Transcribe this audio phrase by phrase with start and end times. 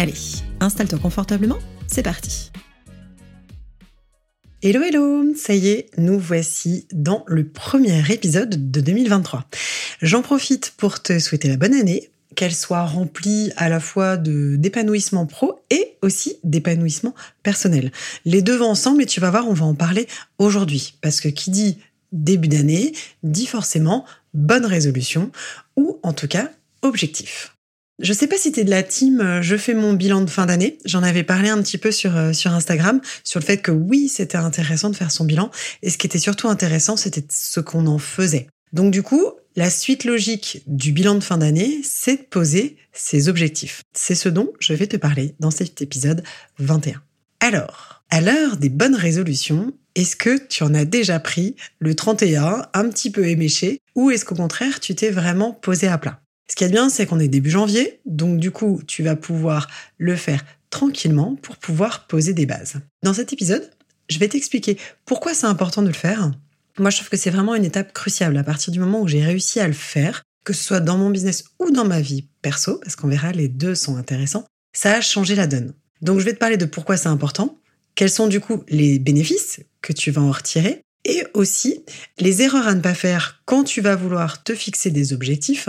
[0.00, 0.14] Allez,
[0.60, 2.52] installe-toi confortablement c'est parti
[4.62, 9.46] Hello hello, ça y est, nous voici dans le premier épisode de 2023.
[10.00, 15.26] J'en profite pour te souhaiter la bonne année, qu'elle soit remplie à la fois d'épanouissement
[15.26, 17.90] pro et aussi d'épanouissement personnel.
[18.24, 20.06] Les deux vont ensemble et tu vas voir, on va en parler
[20.38, 21.78] aujourd'hui parce que qui dit
[22.12, 22.92] début d'année
[23.24, 25.32] dit forcément bonne résolution
[25.76, 27.57] ou en tout cas objectif.
[28.00, 30.30] Je sais pas si tu es de la team euh, je fais mon bilan de
[30.30, 30.78] fin d'année.
[30.84, 34.08] J'en avais parlé un petit peu sur, euh, sur Instagram, sur le fait que oui,
[34.08, 35.50] c'était intéressant de faire son bilan.
[35.82, 38.46] Et ce qui était surtout intéressant, c'était ce qu'on en faisait.
[38.72, 43.28] Donc du coup, la suite logique du bilan de fin d'année, c'est de poser ses
[43.28, 43.82] objectifs.
[43.92, 46.22] C'est ce dont je vais te parler dans cet épisode
[46.60, 47.02] 21.
[47.40, 52.68] Alors, à l'heure des bonnes résolutions, est-ce que tu en as déjà pris le 31,
[52.72, 56.20] un petit peu éméché, ou est-ce qu'au contraire, tu t'es vraiment posé à plat?
[56.50, 59.68] Ce qui est bien, c'est qu'on est début janvier, donc du coup, tu vas pouvoir
[59.98, 62.76] le faire tranquillement pour pouvoir poser des bases.
[63.02, 63.70] Dans cet épisode,
[64.08, 66.30] je vais t'expliquer pourquoi c'est important de le faire.
[66.78, 69.22] Moi, je trouve que c'est vraiment une étape cruciale à partir du moment où j'ai
[69.22, 72.78] réussi à le faire, que ce soit dans mon business ou dans ma vie perso,
[72.78, 75.74] parce qu'on verra, les deux sont intéressants, ça a changé la donne.
[76.00, 77.58] Donc, je vais te parler de pourquoi c'est important,
[77.94, 81.84] quels sont du coup les bénéfices que tu vas en retirer, et aussi
[82.18, 85.68] les erreurs à ne pas faire quand tu vas vouloir te fixer des objectifs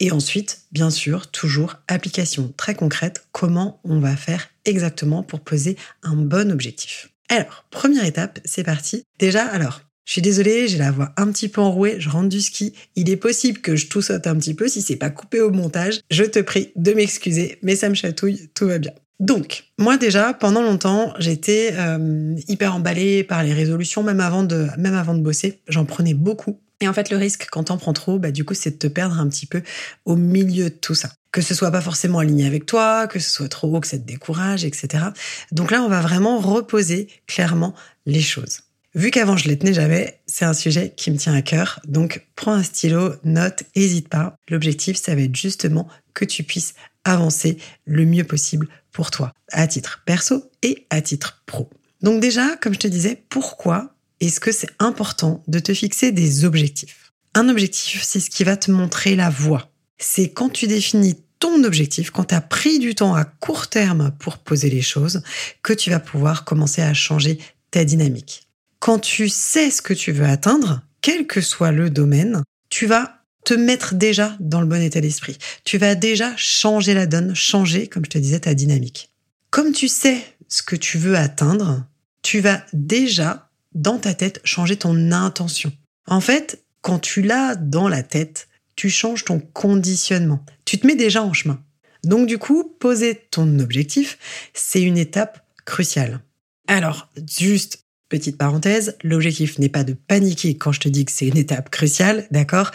[0.00, 5.76] et ensuite, bien sûr, toujours application très concrète, comment on va faire exactement pour poser
[6.02, 7.10] un bon objectif.
[7.28, 9.02] Alors, première étape, c'est parti.
[9.18, 12.40] Déjà, alors, je suis désolée, j'ai la voix un petit peu enrouée, je rentre du
[12.40, 12.72] ski.
[12.96, 16.00] Il est possible que je saute un petit peu si c'est pas coupé au montage.
[16.10, 18.92] Je te prie de m'excuser, mais ça me chatouille, tout va bien.
[19.20, 25.20] Donc, moi déjà, pendant longtemps, j'étais euh, hyper emballée par les résolutions, même avant de
[25.20, 25.60] bosser.
[25.68, 26.60] J'en prenais beaucoup.
[26.80, 28.86] Et en fait, le risque, quand t'en prends trop, bah, du coup, c'est de te
[28.86, 29.62] perdre un petit peu
[30.04, 31.10] au milieu de tout ça.
[31.32, 33.98] Que ce soit pas forcément aligné avec toi, que ce soit trop haut, que ça
[33.98, 35.06] te décourage, etc.
[35.52, 37.74] Donc là, on va vraiment reposer clairement
[38.06, 38.60] les choses.
[38.94, 41.80] Vu qu'avant je les tenais jamais, c'est un sujet qui me tient à cœur.
[41.86, 44.34] Donc prends un stylo, note, hésite pas.
[44.48, 46.74] L'objectif, ça va être justement que tu puisses
[47.04, 51.68] avancer le mieux possible pour toi, à titre perso et à titre pro.
[52.00, 56.44] Donc déjà, comme je te disais, pourquoi est-ce que c'est important de te fixer des
[56.44, 57.12] objectifs?
[57.34, 59.70] Un objectif, c'est ce qui va te montrer la voie.
[59.98, 64.12] C'est quand tu définis ton objectif, quand tu as pris du temps à court terme
[64.18, 65.22] pour poser les choses,
[65.62, 67.38] que tu vas pouvoir commencer à changer
[67.70, 68.48] ta dynamique.
[68.80, 73.24] Quand tu sais ce que tu veux atteindre, quel que soit le domaine, tu vas
[73.44, 75.38] te mettre déjà dans le bon état d'esprit.
[75.64, 79.10] Tu vas déjà changer la donne, changer, comme je te disais, ta dynamique.
[79.50, 81.86] Comme tu sais ce que tu veux atteindre,
[82.22, 83.47] tu vas déjà
[83.78, 85.72] dans ta tête, changer ton intention.
[86.06, 90.44] En fait, quand tu l'as dans la tête, tu changes ton conditionnement.
[90.64, 91.62] Tu te mets déjà en chemin.
[92.04, 94.18] Donc du coup, poser ton objectif,
[94.54, 96.20] c'est une étape cruciale.
[96.66, 101.26] Alors, juste petite parenthèse, l'objectif n'est pas de paniquer quand je te dis que c'est
[101.26, 102.70] une étape cruciale, d'accord?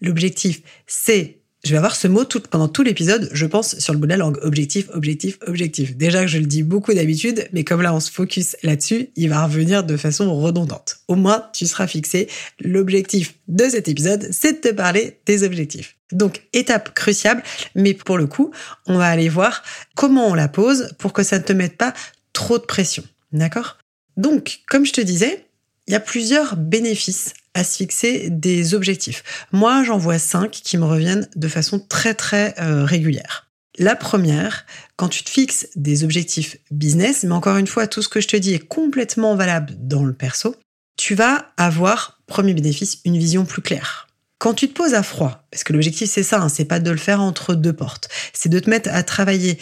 [0.00, 3.98] L'objectif, c'est je vais avoir ce mot tout, pendant tout l'épisode, je pense, sur le
[3.98, 4.38] bout de la langue.
[4.40, 5.98] Objectif, objectif, objectif.
[5.98, 9.28] Déjà que je le dis beaucoup d'habitude, mais comme là on se focus là-dessus, il
[9.28, 11.00] va revenir de façon redondante.
[11.08, 12.26] Au moins, tu seras fixé.
[12.58, 15.96] L'objectif de cet épisode, c'est de te parler des objectifs.
[16.10, 17.42] Donc, étape cruciale,
[17.74, 18.50] mais pour le coup,
[18.86, 19.62] on va aller voir
[19.94, 21.92] comment on la pose pour que ça ne te mette pas
[22.32, 23.04] trop de pression.
[23.32, 23.76] D'accord?
[24.16, 25.44] Donc, comme je te disais,
[25.88, 29.24] il y a plusieurs bénéfices à se fixer des objectifs.
[29.52, 33.48] Moi, j'en vois cinq qui me reviennent de façon très très euh, régulière.
[33.78, 34.66] La première,
[34.96, 38.28] quand tu te fixes des objectifs business, mais encore une fois, tout ce que je
[38.28, 40.56] te dis est complètement valable dans le perso,
[40.96, 44.08] tu vas avoir, premier bénéfice, une vision plus claire.
[44.38, 46.90] Quand tu te poses à froid, parce que l'objectif c'est ça, hein, c'est pas de
[46.90, 49.58] le faire entre deux portes, c'est de te mettre à travailler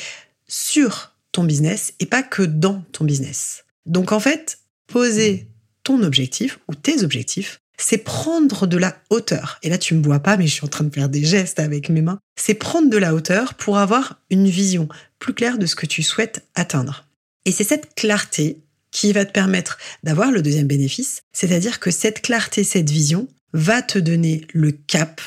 [0.49, 3.65] sur ton business et pas que dans ton business.
[3.85, 5.49] Donc en fait, poser
[5.87, 9.61] ton objectif ou tes objectifs, c'est prendre de la hauteur.
[9.63, 11.61] Et là, tu me vois pas, mais je suis en train de faire des gestes
[11.61, 12.19] avec mes mains.
[12.37, 14.89] C'est prendre de la hauteur pour avoir une vision
[15.21, 17.05] plus claire de ce que tu souhaites atteindre.
[17.45, 18.59] Et c'est cette clarté
[18.91, 23.81] qui va te permettre d'avoir le deuxième bénéfice, c'est-à-dire que cette clarté, cette vision va
[23.81, 25.21] te donner le cap,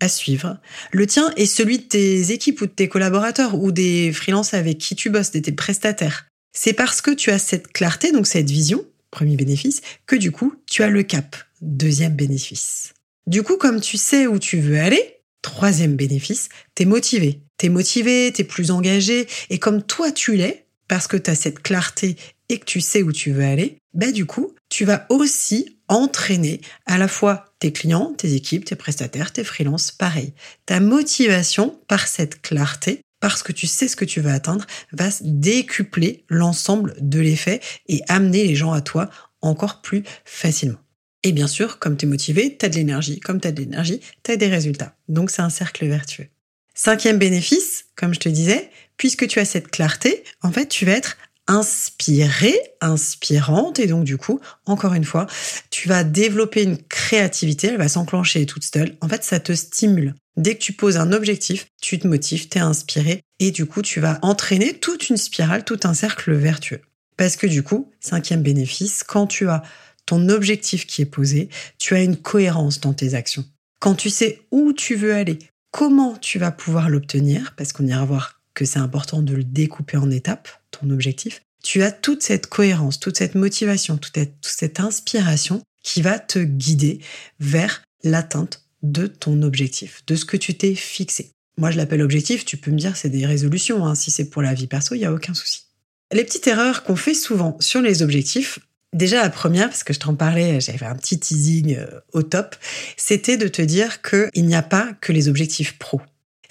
[0.00, 0.58] à suivre,
[0.90, 4.78] le tien et celui de tes équipes ou de tes collaborateurs ou des freelances avec
[4.78, 6.26] qui tu bosses, de tes prestataires.
[6.52, 10.54] C'est parce que tu as cette clarté, donc cette vision, premier bénéfice, que du coup,
[10.66, 12.94] tu as le cap, deuxième bénéfice.
[13.26, 17.40] Du coup, comme tu sais où tu veux aller, troisième bénéfice, t'es motivé.
[17.58, 21.62] T'es motivé, t'es plus engagé, et comme toi tu l'es, parce que tu as cette
[21.62, 22.16] clarté
[22.48, 26.60] et que tu sais où tu veux aller, bah du coup, tu vas aussi entraîner
[26.86, 30.32] à la fois tes clients, tes équipes, tes prestataires, tes freelances, pareil.
[30.66, 35.08] Ta motivation par cette clarté, parce que tu sais ce que tu veux atteindre, va
[35.20, 39.10] décupler l'ensemble de l'effet et amener les gens à toi
[39.42, 40.78] encore plus facilement.
[41.22, 43.20] Et bien sûr, comme tu es motivé, tu as de l'énergie.
[43.20, 44.96] Comme tu as de l'énergie, tu as des résultats.
[45.08, 46.28] Donc c'est un cercle vertueux.
[46.74, 50.92] Cinquième bénéfice, comme je te disais, puisque tu as cette clarté, en fait, tu vas
[50.92, 51.18] être
[51.50, 55.26] inspirée, inspirante, et donc du coup, encore une fois,
[55.70, 58.96] tu vas développer une créativité, elle va s'enclencher toute seule.
[59.00, 60.14] En fait, ça te stimule.
[60.36, 63.82] Dès que tu poses un objectif, tu te motives, tu es inspiré, et du coup,
[63.82, 66.82] tu vas entraîner toute une spirale, tout un cercle vertueux.
[67.16, 69.64] Parce que du coup, cinquième bénéfice, quand tu as
[70.06, 71.48] ton objectif qui est posé,
[71.78, 73.44] tu as une cohérence dans tes actions.
[73.80, 75.40] Quand tu sais où tu veux aller,
[75.72, 79.96] comment tu vas pouvoir l'obtenir, parce qu'on ira voir que c'est important de le découper
[79.96, 85.62] en étapes, ton objectif, tu as toute cette cohérence, toute cette motivation, toute cette inspiration
[85.82, 87.00] qui va te guider
[87.38, 91.32] vers l'atteinte de ton objectif, de ce que tu t'es fixé.
[91.58, 93.94] Moi, je l'appelle objectif, tu peux me dire c'est des résolutions, hein.
[93.94, 95.64] si c'est pour la vie perso, il n'y a aucun souci.
[96.12, 98.58] Les petites erreurs qu'on fait souvent sur les objectifs,
[98.94, 102.56] déjà la première, parce que je t'en parlais, j'avais un petit teasing euh, au top,
[102.96, 106.00] c'était de te dire qu'il n'y a pas que les objectifs pro.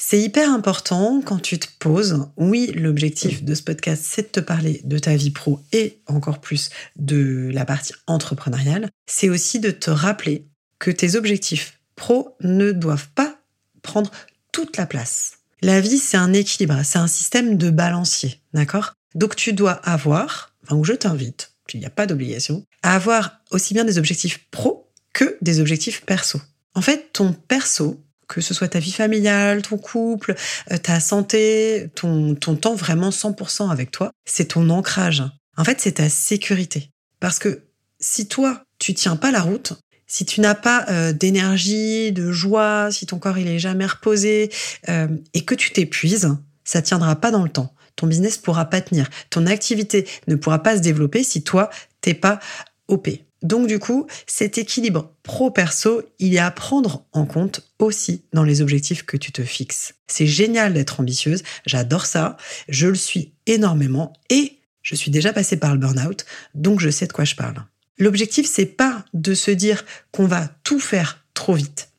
[0.01, 2.25] C'est hyper important quand tu te poses.
[2.38, 6.40] Oui, l'objectif de ce podcast, c'est de te parler de ta vie pro et encore
[6.40, 8.90] plus de la partie entrepreneuriale.
[9.07, 10.48] C'est aussi de te rappeler
[10.80, 13.42] que tes objectifs pro ne doivent pas
[13.81, 14.10] prendre
[14.54, 15.34] toute la place.
[15.62, 18.94] La vie, c'est un équilibre, c'est un système de balancier, d'accord?
[19.16, 23.42] Donc tu dois avoir, enfin, ou je t'invite, il n'y a pas d'obligation, à avoir
[23.52, 26.40] aussi bien des objectifs pro que des objectifs perso.
[26.74, 30.36] En fait, ton perso, que ce soit ta vie familiale, ton couple,
[30.72, 35.24] euh, ta santé, ton, ton temps vraiment 100% avec toi, c'est ton ancrage.
[35.58, 36.92] En fait, c'est ta sécurité.
[37.20, 37.64] Parce que
[38.00, 39.74] si toi, tu tiens pas la route,
[40.08, 44.52] si tu n'as pas euh, d'énergie, de joie, si ton corps il est jamais reposé
[44.88, 47.74] euh, et que tu t'épuises, ça tiendra pas dans le temps.
[47.96, 49.10] Ton business pourra pas tenir.
[49.30, 51.70] Ton activité ne pourra pas se développer si toi
[52.02, 52.40] t'es pas
[52.88, 53.10] OP.
[53.42, 58.62] Donc du coup, cet équilibre pro-perso, il est à prendre en compte aussi dans les
[58.62, 59.94] objectifs que tu te fixes.
[60.08, 62.38] C'est génial d'être ambitieuse, j'adore ça,
[62.68, 66.26] je le suis énormément et je suis déjà passée par le burn-out,
[66.56, 67.64] donc je sais de quoi je parle.
[67.98, 71.90] L'objectif, c'est pas de se dire qu'on va tout faire trop vite,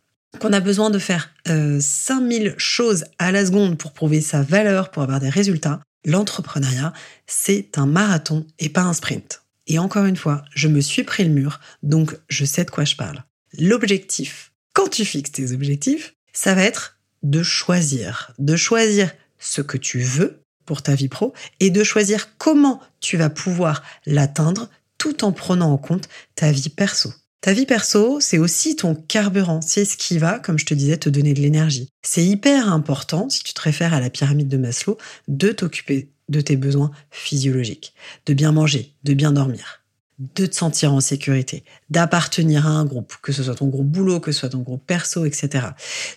[0.40, 4.90] qu'on a besoin de faire euh, 5000 choses à la seconde pour prouver sa valeur,
[4.90, 5.80] pour avoir des résultats.
[6.06, 6.94] L'entrepreneuriat,
[7.26, 9.39] c'est un marathon et pas un sprint.
[9.70, 12.84] Et encore une fois, je me suis pris le mur, donc je sais de quoi
[12.84, 13.22] je parle.
[13.56, 19.76] L'objectif, quand tu fixes tes objectifs, ça va être de choisir, de choisir ce que
[19.76, 24.68] tu veux pour ta vie pro et de choisir comment tu vas pouvoir l'atteindre
[24.98, 27.12] tout en prenant en compte ta vie perso.
[27.40, 30.96] Ta vie perso, c'est aussi ton carburant, c'est ce qui va, comme je te disais,
[30.96, 31.88] te donner de l'énergie.
[32.02, 36.40] C'est hyper important, si tu te réfères à la pyramide de Maslow, de t'occuper de
[36.40, 37.92] tes besoins physiologiques,
[38.26, 39.82] de bien manger, de bien dormir,
[40.18, 44.20] de te sentir en sécurité, d'appartenir à un groupe, que ce soit ton groupe boulot,
[44.20, 45.66] que ce soit ton groupe perso, etc.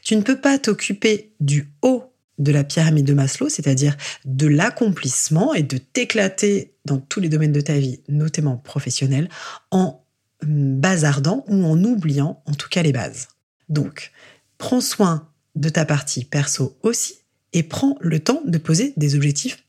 [0.04, 5.54] Tu ne peux pas t'occuper du haut de la pyramide de Maslow, c'est-à-dire de l'accomplissement
[5.54, 9.30] et de t'éclater dans tous les domaines de ta vie, notamment professionnel,
[9.72, 10.04] en
[10.44, 13.30] hum, bazardant ou en oubliant en tout cas les bases.
[13.70, 14.12] Donc,
[14.58, 17.20] prends soin de ta partie perso aussi
[17.54, 19.64] et prends le temps de poser des objectifs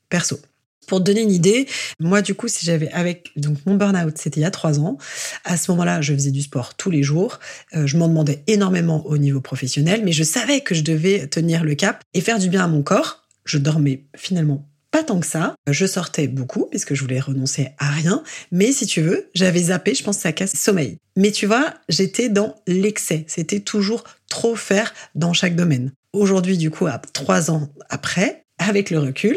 [0.87, 1.67] Pour te donner une idée,
[1.99, 4.99] moi du coup, si j'avais avec donc mon burn-out, c'était il y a trois ans.
[5.45, 7.41] À ce moment-là, je faisais du sport tous les jours.
[7.75, 11.65] Euh, je m'en demandais énormément au niveau professionnel, mais je savais que je devais tenir
[11.65, 13.25] le cap et faire du bien à mon corps.
[13.45, 15.57] Je dormais finalement pas tant que ça.
[15.69, 18.23] Je sortais beaucoup puisque je voulais renoncer à rien.
[18.53, 20.99] Mais si tu veux, j'avais zappé, je pense que ça casse sommeil.
[21.17, 23.25] Mais tu vois, j'étais dans l'excès.
[23.27, 25.93] C'était toujours trop faire dans chaque domaine.
[26.13, 29.37] Aujourd'hui, du coup, à trois ans après, avec le recul,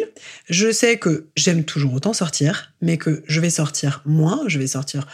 [0.49, 4.67] je sais que j'aime toujours autant sortir, mais que je vais sortir moins, je vais
[4.67, 5.07] sortir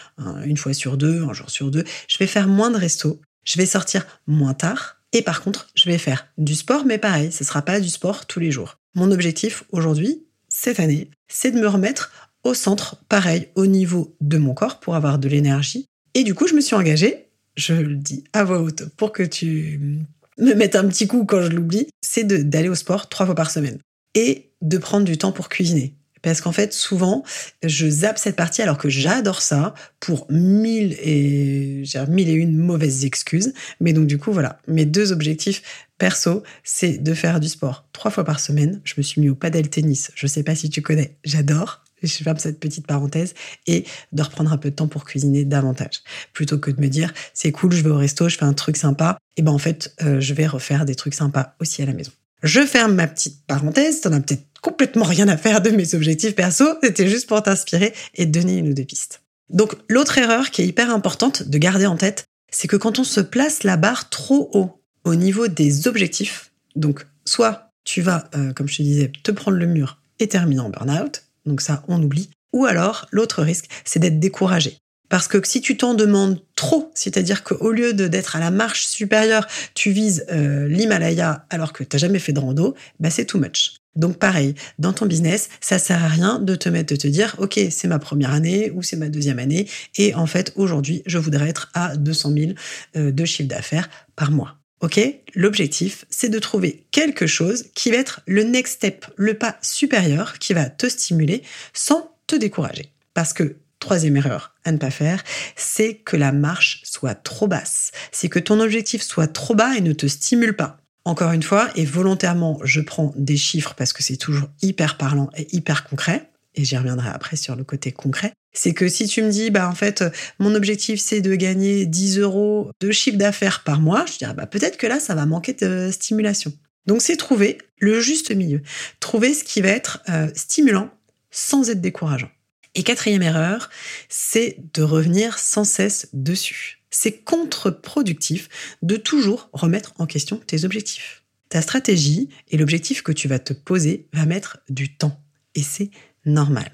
[0.46, 3.58] une fois sur deux, un jour sur deux, je vais faire moins de resto, je
[3.58, 7.44] vais sortir moins tard, et par contre, je vais faire du sport, mais pareil, ce
[7.44, 8.80] sera pas du sport tous les jours.
[8.96, 12.12] Mon objectif aujourd'hui, cette année, c'est de me remettre
[12.44, 15.88] au centre, pareil, au niveau de mon corps pour avoir de l'énergie.
[16.14, 19.24] Et du coup, je me suis engagée, je le dis à voix haute pour que
[19.24, 20.00] tu
[20.38, 23.50] me mettre un petit coup quand je l'oublie, c'est d'aller au sport trois fois par
[23.52, 23.80] semaine
[24.16, 25.96] et de prendre du temps pour cuisiner.
[26.24, 27.24] Parce qu'en fait, souvent,
[27.64, 33.04] je zappe cette partie alors que j'adore ça pour mille et, mille et une mauvaises
[33.04, 33.54] excuses.
[33.82, 34.58] Mais donc, du coup, voilà.
[34.68, 35.62] Mes deux objectifs
[35.98, 38.82] perso, c'est de faire du sport trois fois par semaine.
[38.86, 40.12] Je me suis mis au padel tennis.
[40.16, 41.18] Je sais pas si tu connais.
[41.26, 41.84] J'adore.
[42.02, 43.34] Je ferme cette petite parenthèse
[43.66, 46.02] et de reprendre un peu de temps pour cuisiner davantage.
[46.34, 48.76] Plutôt que de me dire, c'est cool, je vais au resto, je fais un truc
[48.76, 49.18] sympa.
[49.38, 52.12] Et ben, en fait, euh, je vais refaire des trucs sympas aussi à la maison.
[52.44, 54.02] Je ferme ma petite parenthèse.
[54.02, 56.66] T'en as peut-être complètement rien à faire de mes objectifs perso.
[56.84, 59.22] C'était juste pour t'inspirer et donner une ou deux pistes.
[59.50, 63.04] Donc, l'autre erreur qui est hyper importante de garder en tête, c'est que quand on
[63.04, 68.54] se place la barre trop haut au niveau des objectifs, donc soit tu vas, euh,
[68.54, 72.02] comme je te disais, te prendre le mur et terminer en burn-out, donc ça on
[72.02, 74.78] oublie, ou alors l'autre risque, c'est d'être découragé.
[75.14, 79.46] Parce que si tu t'en demandes trop, c'est-à-dire qu'au lieu d'être à la marche supérieure,
[79.76, 83.38] tu vises euh, l'Himalaya alors que tu n'as jamais fait de rando, bah c'est too
[83.38, 83.76] much.
[83.96, 87.36] Donc pareil, dans ton business, ça sert à rien de te mettre, de te dire,
[87.38, 89.68] ok, c'est ma première année ou c'est ma deuxième année,
[90.00, 92.52] et en fait aujourd'hui, je voudrais être à 200 000
[92.96, 94.58] euh, de chiffre d'affaires par mois.
[94.82, 95.00] Ok?
[95.36, 100.40] L'objectif, c'est de trouver quelque chose qui va être le next step, le pas supérieur,
[100.40, 102.92] qui va te stimuler sans te décourager.
[103.14, 105.22] Parce que Troisième erreur à ne pas faire,
[105.58, 107.92] c'est que la marche soit trop basse.
[108.14, 110.78] C'est que ton objectif soit trop bas et ne te stimule pas.
[111.04, 115.30] Encore une fois, et volontairement, je prends des chiffres parce que c'est toujours hyper parlant
[115.36, 119.22] et hyper concret, et j'y reviendrai après sur le côté concret, c'est que si tu
[119.22, 120.02] me dis, bah en fait,
[120.40, 124.48] mon objectif c'est de gagner 10 euros de chiffre d'affaires par mois, je dirais, bah
[124.48, 126.54] peut-être que là, ça va manquer de stimulation.
[126.86, 128.62] Donc c'est trouver le juste milieu,
[129.02, 130.90] trouver ce qui va être euh, stimulant
[131.32, 132.30] sans être décourageant.
[132.76, 133.70] Et quatrième erreur,
[134.10, 136.80] c'est de revenir sans cesse dessus.
[136.90, 138.50] C'est contre-productif
[138.82, 141.24] de toujours remettre en question tes objectifs.
[141.50, 145.22] Ta stratégie et l'objectif que tu vas te poser va mettre du temps.
[145.56, 145.92] Et c'est
[146.26, 146.72] normal.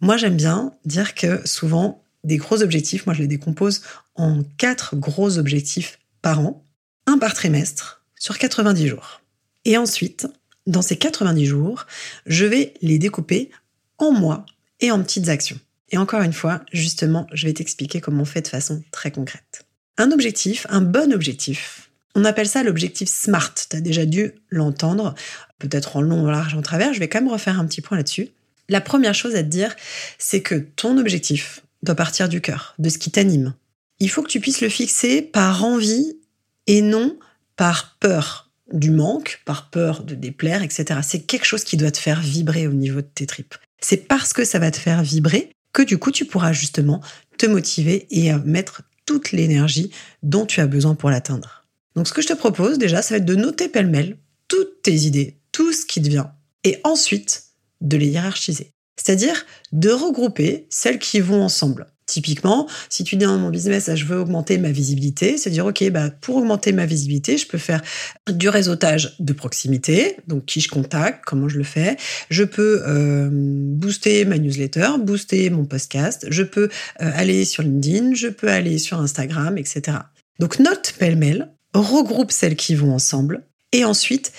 [0.00, 3.82] Moi, j'aime bien dire que souvent, des gros objectifs, moi, je les décompose
[4.14, 6.64] en quatre gros objectifs par an,
[7.06, 9.20] un par trimestre, sur 90 jours.
[9.64, 10.28] Et ensuite,
[10.66, 11.86] dans ces 90 jours,
[12.26, 13.50] je vais les découper
[13.98, 14.46] en mois
[14.80, 15.58] et en petites actions.
[15.90, 19.66] Et encore une fois, justement, je vais t'expliquer comment on fait de façon très concrète.
[19.98, 23.54] Un objectif, un bon objectif, on appelle ça l'objectif SMART.
[23.68, 25.14] Tu as déjà dû l'entendre,
[25.58, 26.92] peut-être en long, en large, en travers.
[26.92, 28.28] Je vais quand même refaire un petit point là-dessus.
[28.68, 29.74] La première chose à te dire,
[30.18, 33.54] c'est que ton objectif doit partir du cœur, de ce qui t'anime.
[33.98, 36.16] Il faut que tu puisses le fixer par envie
[36.66, 37.18] et non
[37.56, 41.00] par peur du manque, par peur de déplaire, etc.
[41.02, 43.56] C'est quelque chose qui doit te faire vibrer au niveau de tes tripes.
[43.80, 47.00] C'est parce que ça va te faire vibrer que du coup tu pourras justement
[47.38, 49.90] te motiver et mettre toute l'énergie
[50.22, 51.64] dont tu as besoin pour l'atteindre.
[51.96, 54.16] Donc ce que je te propose déjà, ça va être de noter pêle-mêle
[54.48, 56.32] toutes tes idées, tout ce qui te vient,
[56.64, 57.44] et ensuite
[57.80, 58.72] de les hiérarchiser.
[58.96, 61.86] C'est-à-dire de regrouper celles qui vont ensemble.
[62.10, 65.88] Typiquement, si tu dis dans mon business, je veux augmenter ma visibilité, c'est dire, OK,
[65.90, 67.80] bah, pour augmenter ma visibilité, je peux faire
[68.28, 71.96] du réseautage de proximité, donc qui je contacte, comment je le fais.
[72.28, 76.68] Je peux euh, booster ma newsletter, booster mon podcast, je peux
[77.00, 79.98] euh, aller sur LinkedIn, je peux aller sur Instagram, etc.
[80.40, 84.32] Donc note pêle-mêle, regroupe celles qui vont ensemble, et ensuite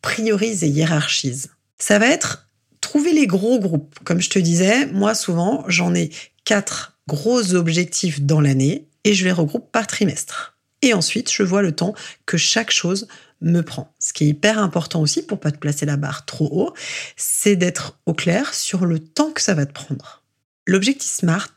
[0.00, 1.50] priorise et hiérarchise.
[1.78, 2.48] Ça va être
[2.80, 3.98] trouver les gros groupes.
[4.04, 6.08] Comme je te disais, moi souvent, j'en ai
[6.46, 10.58] quatre gros objectifs dans l'année et je les regroupe par trimestre.
[10.82, 11.94] Et ensuite, je vois le temps
[12.26, 13.08] que chaque chose
[13.40, 13.94] me prend.
[13.98, 16.74] Ce qui est hyper important aussi pour pas te placer la barre trop haut,
[17.16, 20.22] c'est d'être au clair sur le temps que ça va te prendre.
[20.66, 21.54] L'objectif SMART,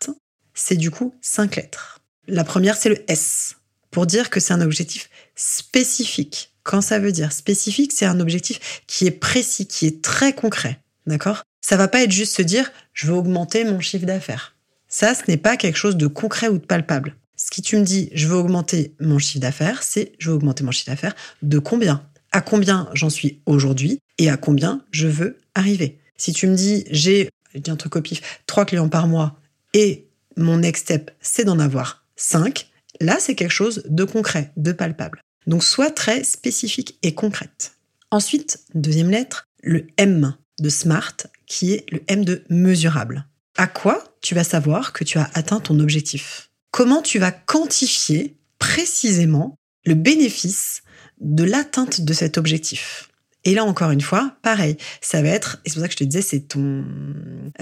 [0.54, 2.00] c'est du coup cinq lettres.
[2.28, 3.58] La première, c'est le S,
[3.90, 6.54] pour dire que c'est un objectif spécifique.
[6.64, 10.80] Quand ça veut dire spécifique, c'est un objectif qui est précis, qui est très concret.
[11.08, 11.44] D'accord?
[11.60, 14.56] Ça va pas être juste se dire je veux augmenter mon chiffre d'affaires.
[14.92, 17.16] Ça, ce n'est pas quelque chose de concret ou de palpable.
[17.38, 20.66] Ce qui tu me dis, je veux augmenter mon chiffre d'affaires, c'est je veux augmenter
[20.66, 22.06] mon chiffre d'affaires de combien?
[22.34, 25.98] À combien j'en suis aujourd'hui et à combien je veux arriver?
[26.18, 29.40] Si tu me dis, j'ai, je dis un truc au pif, trois clients par mois
[29.74, 32.70] et mon next step, c'est d'en avoir cinq,
[33.00, 35.22] là, c'est quelque chose de concret, de palpable.
[35.48, 37.78] Donc, sois très spécifique et concrète.
[38.12, 41.16] Ensuite, deuxième lettre, le M de SMART,
[41.48, 43.26] qui est le M de mesurable.
[43.58, 46.50] À quoi tu vas savoir que tu as atteint ton objectif?
[46.72, 50.84] Comment tu vas quantifier précisément le bénéfice
[51.20, 53.10] de l'atteinte de cet objectif?
[53.44, 55.98] Et là, encore une fois, pareil, ça va être, et c'est pour ça que je
[55.98, 56.84] te disais, euh,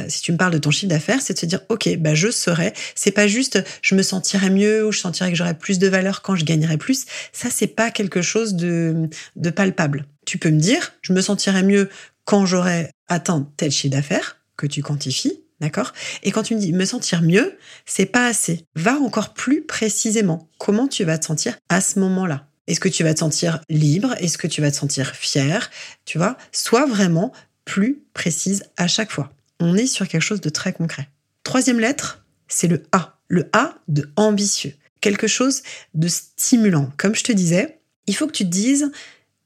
[0.09, 2.29] si tu me parles de ton chiffre d'affaires, c'est de se dire, OK, bah, je
[2.29, 2.73] serai.
[2.95, 6.21] C'est pas juste, je me sentirais mieux ou je sentirais que j'aurais plus de valeur
[6.21, 7.05] quand je gagnerais plus.
[7.31, 10.05] Ça, c'est pas quelque chose de, de palpable.
[10.25, 11.89] Tu peux me dire, je me sentirais mieux
[12.25, 15.39] quand j'aurais atteint tel chiffre d'affaires que tu quantifies.
[15.59, 15.93] D'accord?
[16.23, 18.65] Et quand tu me dis me sentir mieux, c'est pas assez.
[18.75, 20.49] Va encore plus précisément.
[20.57, 22.47] Comment tu vas te sentir à ce moment-là?
[22.67, 24.15] Est-ce que tu vas te sentir libre?
[24.19, 25.69] Est-ce que tu vas te sentir fier
[26.05, 26.37] Tu vois?
[26.51, 27.33] Sois vraiment
[27.65, 29.33] plus précise à chaque fois.
[29.59, 31.09] On est sur quelque chose de très concret.
[31.43, 33.17] Troisième lettre, c'est le A.
[33.27, 34.73] Le A de ambitieux.
[35.01, 35.63] Quelque chose
[35.93, 36.91] de stimulant.
[36.97, 38.91] Comme je te disais, il faut que tu te dises,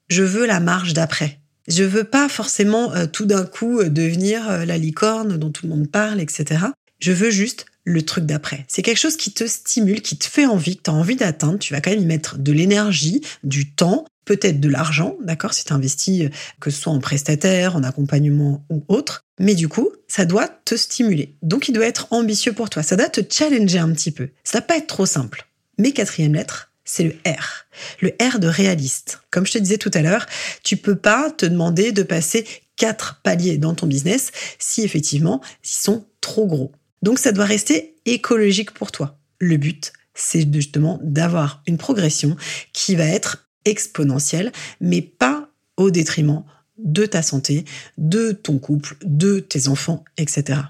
[0.10, 1.40] je veux la marge d'après.
[1.68, 5.66] Je veux pas forcément euh, tout d'un coup euh, devenir euh, la licorne dont tout
[5.66, 6.66] le monde parle, etc.
[7.00, 8.66] Je veux juste le truc d'après.
[8.68, 11.60] C'est quelque chose qui te stimule, qui te fait envie, que tu as envie d'atteindre.
[11.60, 15.66] Tu vas quand même y mettre de l'énergie, du temps, peut-être de l'argent, d'accord, si
[15.66, 16.30] tu investis,
[16.60, 19.26] que ce soit en prestataire, en accompagnement ou autre.
[19.40, 21.36] Mais du coup, ça doit te stimuler.
[21.42, 22.84] Donc, il doit être ambitieux pour toi.
[22.84, 24.30] Ça doit te challenger un petit peu.
[24.44, 25.48] Ça va pas être trop simple.
[25.78, 27.66] Mais quatrième lettre, c'est le R.
[28.02, 29.22] Le R de réaliste.
[29.32, 30.26] Comme je te disais tout à l'heure,
[30.64, 35.70] tu peux pas te demander de passer quatre paliers dans ton business si effectivement ils
[35.70, 36.72] sont trop gros.
[37.02, 39.18] Donc ça doit rester écologique pour toi.
[39.40, 42.36] Le but, c'est justement d'avoir une progression
[42.72, 46.44] qui va être exponentielle, mais pas au détriment
[46.78, 47.66] de ta santé,
[47.98, 50.62] de ton couple, de tes enfants, etc.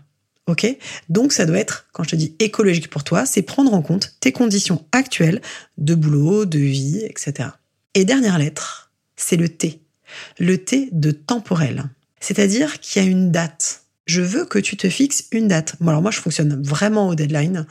[0.47, 0.67] Ok?
[1.09, 4.15] Donc ça doit être, quand je te dis écologique pour toi, c'est prendre en compte
[4.19, 5.41] tes conditions actuelles
[5.77, 7.49] de boulot, de vie, etc.
[7.93, 9.79] Et dernière lettre, c'est le T.
[10.39, 11.85] Le T de temporel.
[12.19, 13.83] C'est-à-dire qu'il y a une date.
[14.05, 15.75] Je veux que tu te fixes une date.
[15.79, 17.65] Bon, alors moi, je fonctionne vraiment au deadline.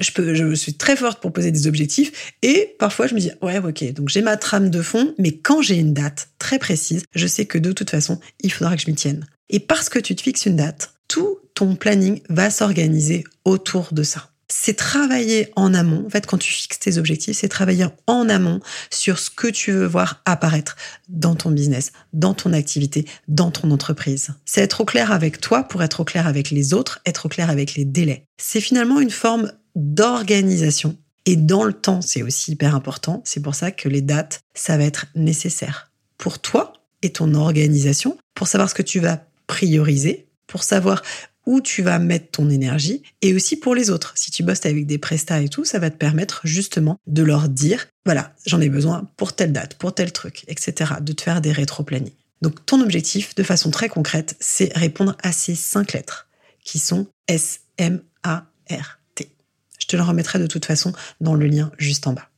[0.00, 3.32] Je, peux, je suis très forte pour poser des objectifs et parfois je me dis
[3.42, 7.02] ouais ok donc j'ai ma trame de fond mais quand j'ai une date très précise
[7.12, 9.98] je sais que de toute façon il faudra que je m'y tienne et parce que
[9.98, 14.30] tu te fixes une date tout ton planning va s'organiser autour de ça.
[14.48, 16.06] C'est travailler en amont.
[16.06, 19.70] En fait, quand tu fixes tes objectifs, c'est travailler en amont sur ce que tu
[19.70, 20.74] veux voir apparaître
[21.10, 24.30] dans ton business, dans ton activité, dans ton entreprise.
[24.46, 27.28] C'est être au clair avec toi pour être au clair avec les autres, être au
[27.28, 28.24] clair avec les délais.
[28.38, 30.96] C'est finalement une forme d'organisation.
[31.26, 33.20] Et dans le temps, c'est aussi hyper important.
[33.26, 38.16] C'est pour ça que les dates, ça va être nécessaire pour toi et ton organisation,
[38.34, 41.02] pour savoir ce que tu vas prioriser, pour savoir
[41.46, 44.12] où tu vas mettre ton énergie et aussi pour les autres.
[44.16, 47.48] Si tu bosses avec des prestats et tout, ça va te permettre justement de leur
[47.48, 50.94] dire, voilà, j'en ai besoin pour telle date, pour tel truc, etc.
[51.00, 52.12] De te faire des rétro-plannings.
[52.42, 56.28] Donc ton objectif, de façon très concrète, c'est répondre à ces cinq lettres
[56.64, 59.30] qui sont S, M, A, R, T.
[59.78, 62.28] Je te le remettrai de toute façon dans le lien juste en bas.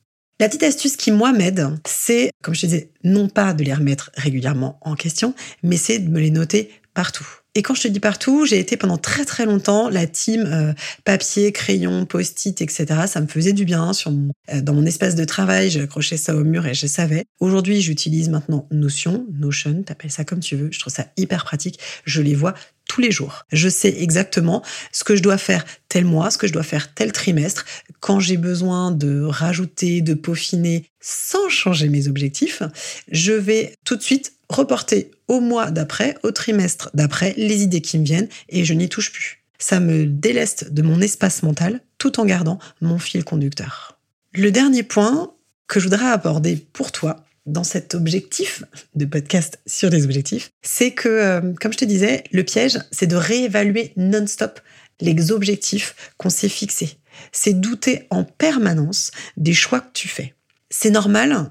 [0.41, 3.75] La petite astuce qui, moi, m'aide, c'est, comme je te disais, non pas de les
[3.75, 7.42] remettre régulièrement en question, mais c'est de me les noter partout.
[7.55, 10.73] Et quand je te dis partout, j'ai été pendant très très longtemps la team euh,
[11.05, 12.87] papier, crayon, post-it, etc.
[13.07, 15.69] Ça me faisait du bien euh, dans mon espace de travail.
[15.69, 17.27] J'accrochais ça au mur et je savais.
[17.41, 20.71] Aujourd'hui, j'utilise maintenant Notion, Notion, t'appelles ça comme tu veux.
[20.73, 21.79] Je trouve ça hyper pratique.
[22.07, 22.55] Je les vois
[22.89, 23.45] tous les jours.
[23.53, 26.95] Je sais exactement ce que je dois faire tel mois, ce que je dois faire
[26.95, 27.65] tel trimestre,
[28.01, 32.63] quand j'ai besoin de rajouter, de peaufiner sans changer mes objectifs,
[33.11, 37.99] je vais tout de suite reporter au mois d'après, au trimestre d'après, les idées qui
[37.99, 39.43] me viennent et je n'y touche plus.
[39.59, 43.99] Ça me déleste de mon espace mental tout en gardant mon fil conducteur.
[44.35, 45.33] Le dernier point
[45.69, 50.93] que je voudrais aborder pour toi dans cet objectif de podcast sur les objectifs, c'est
[50.93, 54.61] que, euh, comme je te disais, le piège, c'est de réévaluer non-stop
[55.01, 56.99] les objectifs qu'on s'est fixés.
[57.33, 60.35] C'est douter en permanence des choix que tu fais.
[60.71, 61.51] C'est normal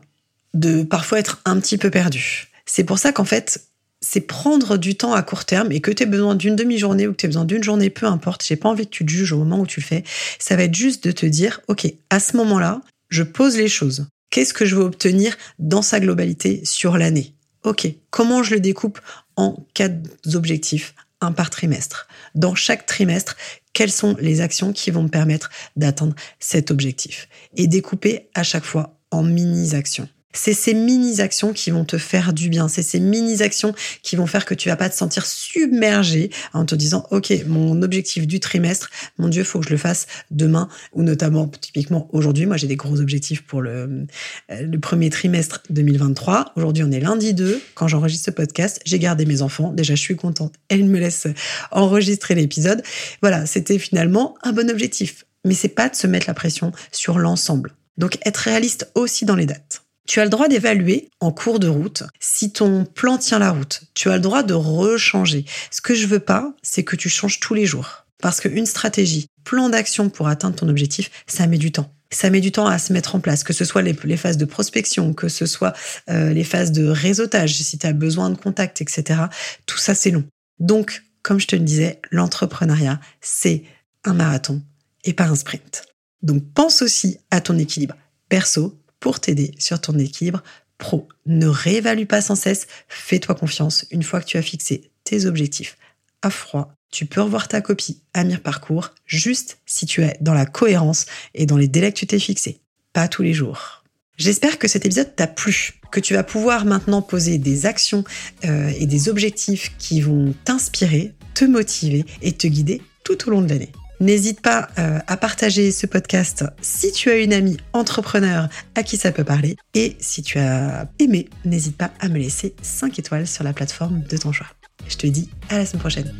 [0.54, 2.51] de parfois être un petit peu perdu.
[2.74, 3.68] C'est pour ça qu'en fait,
[4.00, 7.12] c'est prendre du temps à court terme et que tu aies besoin d'une demi-journée ou
[7.12, 9.34] que tu aies besoin d'une journée, peu importe, j'ai pas envie que tu te juges
[9.34, 10.06] au moment où tu le fais.
[10.40, 12.80] Ça va être juste de te dire, OK, à ce moment-là,
[13.10, 14.08] je pose les choses.
[14.30, 17.36] Qu'est-ce que je veux obtenir dans sa globalité sur l'année?
[17.64, 19.02] OK, comment je le découpe
[19.36, 20.00] en quatre
[20.34, 22.08] objectifs, un par trimestre?
[22.36, 23.36] Dans chaque trimestre,
[23.74, 27.28] quelles sont les actions qui vont me permettre d'atteindre cet objectif?
[27.58, 30.08] Et découper à chaque fois en mini-actions.
[30.34, 32.67] C'est ces mini-actions qui vont te faire du bien.
[32.67, 36.76] C'est ces mini-actions qui vont faire que tu vas pas te sentir submergé en te
[36.76, 41.04] disant, OK, mon objectif du trimestre, mon Dieu, faut que je le fasse demain ou
[41.04, 42.46] notamment, typiquement aujourd'hui.
[42.46, 44.06] Moi, j'ai des gros objectifs pour le,
[44.52, 46.54] euh, premier trimestre 2023.
[46.56, 47.62] Aujourd'hui, on est lundi 2.
[47.76, 49.72] Quand j'enregistre ce podcast, j'ai gardé mes enfants.
[49.74, 50.54] Déjà, je suis contente.
[50.70, 51.28] Elle me laisse
[51.72, 52.84] enregistrer l'épisode.
[53.22, 53.46] Voilà.
[53.46, 55.26] C'était finalement un bon objectif.
[55.46, 57.74] Mais c'est pas de se mettre la pression sur l'ensemble.
[57.98, 59.81] Donc, être réaliste aussi dans les dates.
[60.08, 63.84] Tu as le droit d'évaluer en cours de route si ton plan tient la route.
[63.94, 65.46] Tu as le droit de rechanger.
[65.70, 68.06] Ce que je veux pas, c'est que tu changes tous les jours.
[68.22, 71.94] Parce qu'une stratégie, plan d'action pour atteindre ton objectif, ça met du temps.
[72.12, 74.46] Ça met du temps à se mettre en place, que ce soit les, phases de
[74.46, 75.74] prospection, que ce soit
[76.10, 79.22] euh, les phases de réseautage, si tu as besoin de contact, etc.
[79.66, 80.26] Tout ça, c'est long.
[80.60, 83.64] Donc, comme je te le disais, l'entrepreneuriat, c'est
[84.04, 84.62] un marathon
[85.06, 85.86] et pas un sprint.
[86.22, 87.96] Donc, pense aussi à ton équilibre
[88.28, 90.42] perso pour t'aider sur ton équilibre
[90.78, 91.10] pro.
[91.26, 95.78] Ne réévalue pas sans cesse, fais-toi confiance une fois que tu as fixé tes objectifs
[96.22, 100.46] à froid tu peux revoir ta copie à mi-parcours juste si tu es dans la
[100.46, 102.60] cohérence et dans les délais que tu t'es fixés.
[102.94, 103.84] Pas tous les jours.
[104.18, 108.04] J'espère que cet épisode t'a plu, que tu vas pouvoir maintenant poser des actions
[108.46, 113.42] euh, et des objectifs qui vont t'inspirer, te motiver et te guider tout au long
[113.42, 113.72] de l'année.
[114.02, 118.98] N'hésite pas euh, à partager ce podcast si tu as une amie entrepreneur à qui
[118.98, 119.58] ça peut parler.
[119.76, 124.02] Et si tu as aimé, n'hésite pas à me laisser 5 étoiles sur la plateforme
[124.02, 124.48] de ton choix.
[124.88, 126.16] Je te dis à la semaine prochaine.